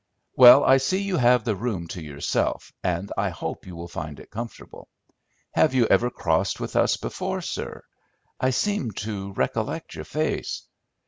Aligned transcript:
"Well, 0.35 0.63
I 0.63 0.77
see 0.77 1.03
you 1.03 1.17
have 1.17 1.43
the 1.43 1.55
room 1.55 1.87
to 1.89 2.01
yourself, 2.01 2.73
and 2.83 3.11
I 3.15 3.29
hope 3.29 3.67
you 3.67 3.75
will 3.75 3.87
find 3.87 4.19
it 4.19 4.31
comfortable. 4.31 4.87
Have 5.51 5.75
you 5.75 5.85
ever 5.89 6.09
crossed 6.09 6.59
with 6.59 6.75
us 6.75 6.97
before, 6.97 7.41
sir? 7.41 7.83
I 8.39 8.49
seem 8.49 8.89
to 8.93 9.31
recollect 9.33 9.93
your 9.93 10.05
face." 10.05 10.63